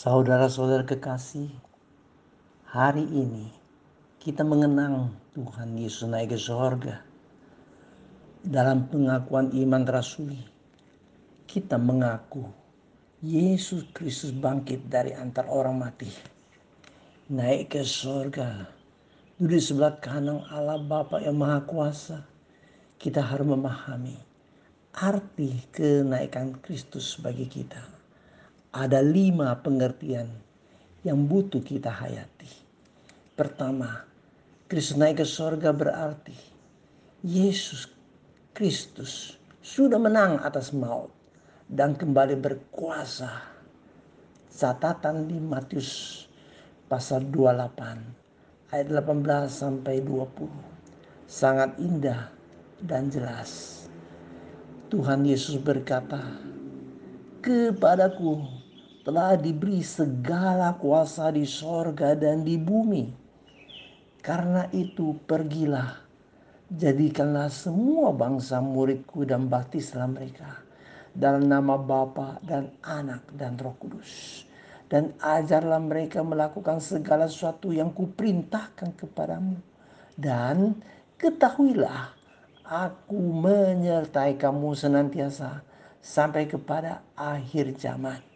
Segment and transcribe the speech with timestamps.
[0.00, 1.52] Saudara-saudara kekasih,
[2.64, 3.52] hari ini
[4.16, 7.04] kita mengenang Tuhan Yesus naik ke sorga.
[8.40, 10.40] Dalam pengakuan iman rasuli,
[11.44, 12.48] kita mengaku
[13.20, 16.08] Yesus Kristus bangkit dari antar orang mati.
[17.28, 18.72] Naik ke sorga,
[19.36, 22.24] duduk di sebelah kanan Allah Bapa yang Maha Kuasa.
[22.96, 24.16] Kita harus memahami
[24.96, 27.99] arti kenaikan Kristus bagi kita
[28.70, 30.30] ada lima pengertian
[31.02, 32.46] yang butuh kita hayati.
[33.34, 34.06] Pertama,
[34.70, 36.36] Kristus naik ke sorga berarti
[37.26, 37.90] Yesus
[38.54, 41.10] Kristus sudah menang atas maut
[41.66, 43.50] dan kembali berkuasa.
[44.50, 46.26] Catatan di Matius
[46.86, 50.46] pasal 28 ayat 18 sampai 20
[51.26, 52.30] sangat indah
[52.78, 53.82] dan jelas.
[54.90, 56.20] Tuhan Yesus berkata,
[57.40, 58.59] "Kepadaku
[59.00, 63.08] telah diberi segala kuasa di sorga dan di bumi.
[64.20, 65.96] Karena itu pergilah,
[66.68, 70.60] jadikanlah semua bangsa muridku dan baptislah mereka
[71.16, 74.44] dalam nama Bapa dan Anak dan Roh Kudus.
[74.90, 79.54] Dan ajarlah mereka melakukan segala sesuatu yang kuperintahkan kepadamu.
[80.18, 80.82] Dan
[81.14, 82.10] ketahuilah
[82.66, 85.62] aku menyertai kamu senantiasa
[86.02, 88.29] sampai kepada akhir zaman.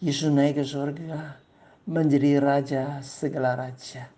[0.00, 1.36] Yesus naik ke surga
[1.84, 4.08] menjadi raja segala raja.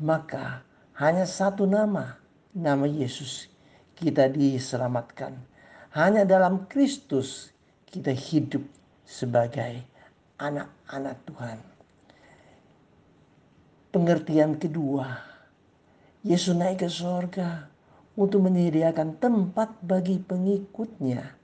[0.00, 0.64] Maka
[0.96, 2.16] hanya satu nama,
[2.56, 3.52] nama Yesus
[3.92, 5.36] kita diselamatkan.
[5.92, 7.52] Hanya dalam Kristus
[7.92, 8.64] kita hidup
[9.04, 9.84] sebagai
[10.40, 11.58] anak-anak Tuhan.
[13.92, 15.12] Pengertian kedua,
[16.24, 17.68] Yesus naik ke surga
[18.16, 21.41] untuk menyediakan tempat bagi pengikutnya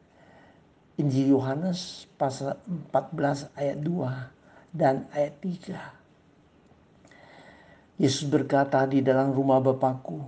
[0.98, 8.02] Injil Yohanes pasal 14 ayat 2 dan ayat 3.
[8.02, 10.18] Yesus berkata di dalam rumah Bapakku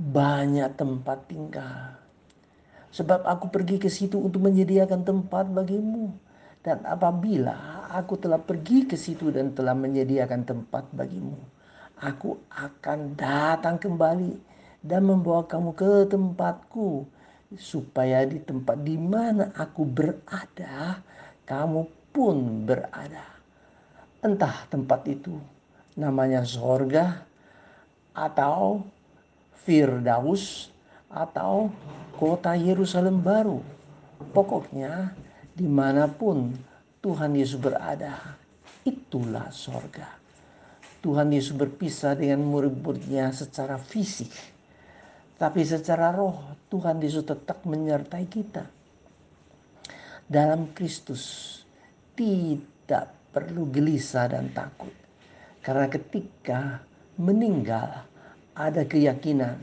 [0.00, 1.92] banyak tempat tinggal.
[2.88, 6.08] Sebab aku pergi ke situ untuk menyediakan tempat bagimu.
[6.64, 11.36] Dan apabila aku telah pergi ke situ dan telah menyediakan tempat bagimu,
[12.00, 14.40] aku akan datang kembali
[14.80, 17.12] dan membawa kamu ke tempatku
[17.54, 20.98] supaya di tempat di mana aku berada,
[21.46, 23.22] kamu pun berada.
[24.18, 25.38] Entah tempat itu
[25.94, 27.22] namanya sorga
[28.10, 28.82] atau
[29.62, 30.74] Firdaus
[31.06, 31.70] atau
[32.18, 33.62] kota Yerusalem baru.
[34.34, 35.14] Pokoknya
[35.54, 36.50] di mana pun
[36.98, 38.34] Tuhan Yesus berada,
[38.82, 40.18] itulah sorga.
[40.98, 44.55] Tuhan Yesus berpisah dengan murid-muridnya secara fisik
[45.36, 48.64] tapi secara roh Tuhan Yesus tetap menyertai kita.
[50.26, 51.54] Dalam Kristus
[52.16, 54.90] tidak perlu gelisah dan takut.
[55.60, 56.80] Karena ketika
[57.20, 58.08] meninggal
[58.56, 59.60] ada keyakinan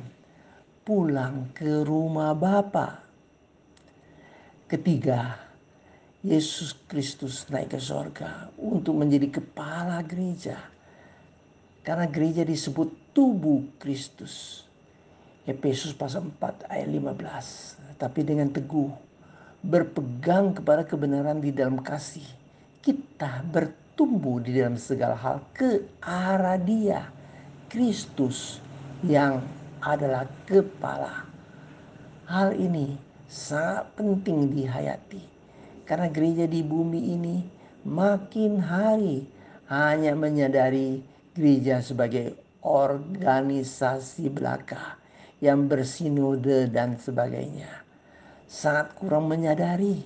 [0.86, 3.02] pulang ke rumah Bapa.
[4.70, 5.42] Ketiga,
[6.24, 10.56] Yesus Kristus naik ke sorga untuk menjadi kepala gereja.
[11.84, 14.64] Karena gereja disebut tubuh Kristus.
[15.44, 18.00] Efesus pasal 4 ayat 15.
[18.00, 18.88] Tapi dengan teguh
[19.60, 22.24] berpegang kepada kebenaran di dalam kasih,
[22.80, 27.12] kita bertumbuh di dalam segala hal ke arah Dia,
[27.68, 28.64] Kristus
[29.04, 29.44] yang
[29.84, 31.28] adalah kepala.
[32.24, 32.96] Hal ini
[33.28, 35.20] sangat penting dihayati
[35.84, 37.44] karena gereja di bumi ini
[37.84, 39.28] makin hari
[39.68, 41.04] hanya menyadari
[41.36, 45.03] gereja sebagai organisasi belaka
[45.44, 47.84] yang bersinode dan sebagainya.
[48.48, 50.00] Sangat kurang menyadari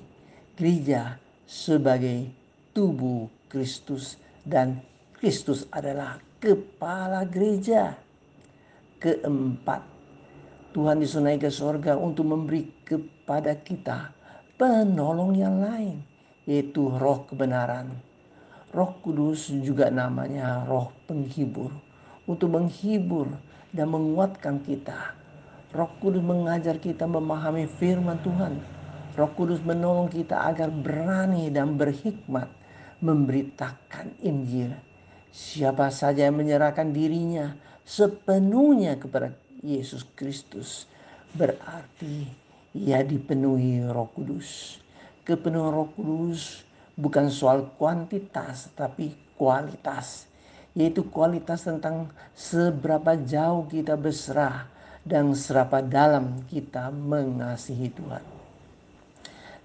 [0.58, 2.34] gereja sebagai
[2.74, 4.82] tubuh Kristus dan
[5.14, 7.94] Kristus adalah kepala gereja.
[8.98, 9.86] Keempat,
[10.74, 14.10] Tuhan Yesus naik ke sorga untuk memberi kepada kita
[14.58, 16.02] penolong yang lain,
[16.50, 17.94] yaitu roh kebenaran.
[18.74, 21.70] Roh Kudus juga namanya roh penghibur,
[22.26, 23.30] untuk menghibur
[23.70, 25.14] dan menguatkan kita
[25.78, 28.58] Roh Kudus mengajar kita memahami firman Tuhan.
[29.14, 32.50] Roh Kudus menolong kita agar berani dan berhikmat
[32.98, 34.74] memberitakan Injil.
[35.30, 37.54] Siapa saja yang menyerahkan dirinya
[37.86, 40.90] sepenuhnya kepada Yesus Kristus
[41.38, 42.26] berarti
[42.74, 44.82] ia dipenuhi Roh Kudus.
[45.22, 46.66] Kepenuhan Roh Kudus
[46.98, 50.26] bukan soal kuantitas tapi kualitas,
[50.74, 54.74] yaitu kualitas tentang seberapa jauh kita berserah
[55.08, 58.24] dan serapa dalam kita mengasihi Tuhan.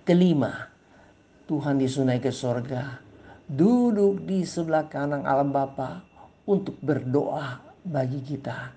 [0.06, 0.70] Kelima,
[1.50, 3.02] Tuhan Yesus naik ke sorga
[3.50, 6.06] duduk di sebelah kanan alam Bapa
[6.46, 8.70] untuk berdoa bagi kita.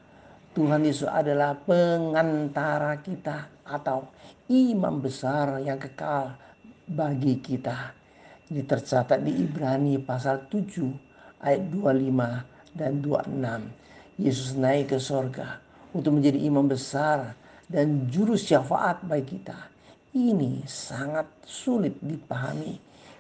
[0.58, 4.10] Tuhan Yesus adalah pengantara kita atau
[4.50, 6.34] imam besar yang kekal
[6.90, 7.94] bagi kita.
[8.50, 14.22] Ini tercatat di Ibrani pasal 7 ayat 25 dan 26.
[14.22, 15.65] Yesus naik ke sorga
[15.96, 17.32] untuk menjadi imam besar
[17.72, 19.56] dan juru syafaat bagi kita.
[20.12, 22.76] Ini sangat sulit dipahami.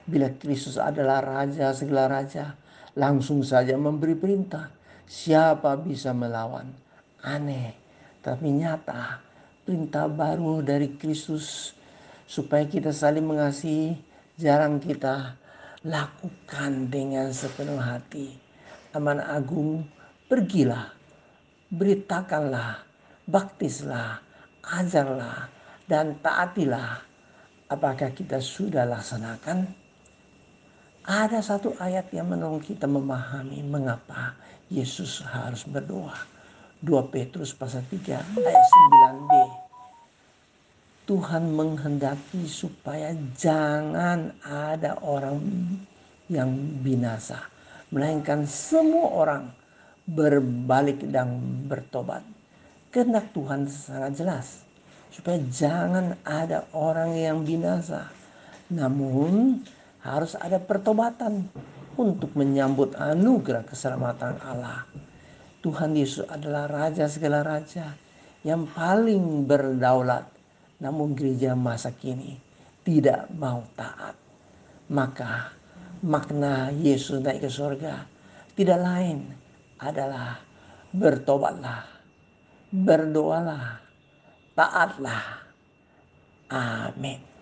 [0.06, 2.54] Bila Kristus adalah raja segala raja
[3.00, 4.70] langsung saja memberi perintah.
[5.08, 6.68] Siapa bisa melawan?
[7.24, 7.86] Aneh
[8.26, 9.22] tapi nyata
[9.64, 11.72] perintah baru dari Kristus.
[12.26, 14.02] Supaya kita saling mengasihi
[14.34, 15.38] jarang kita
[15.86, 18.34] lakukan dengan sepenuh hati.
[18.98, 19.86] Aman agung
[20.26, 20.90] pergilah
[21.70, 22.82] beritakanlah
[23.26, 24.22] baktislah
[24.66, 25.50] ajarlah
[25.86, 27.02] dan taatilah
[27.70, 29.66] apakah kita sudah laksanakan
[31.06, 34.34] ada satu ayat yang menolong kita memahami mengapa
[34.74, 36.18] Yesus harus berdoa.
[36.82, 38.66] 2 Petrus pasal 3 ayat
[39.14, 39.32] 9b.
[41.06, 45.38] Tuhan menghendaki supaya jangan ada orang
[46.26, 46.50] yang
[46.82, 47.38] binasa.
[47.94, 49.44] Melainkan semua orang
[50.06, 52.22] berbalik dan bertobat.
[52.94, 54.48] Kehendak Tuhan sangat jelas.
[55.10, 58.08] Supaya jangan ada orang yang binasa.
[58.72, 59.64] Namun
[60.06, 61.50] harus ada pertobatan
[61.96, 64.86] untuk menyambut anugerah keselamatan Allah.
[65.66, 67.96] Tuhan Yesus adalah raja segala raja
[68.46, 70.30] yang paling berdaulat.
[70.78, 72.38] Namun gereja masa kini
[72.86, 74.14] tidak mau taat.
[74.92, 75.50] Maka
[76.06, 78.06] makna Yesus naik ke surga
[78.54, 79.45] tidak lain
[79.80, 80.40] adalah
[80.96, 81.84] bertobatlah,
[82.72, 83.84] berdoalah,
[84.56, 85.24] taatlah.
[86.50, 87.35] Amin.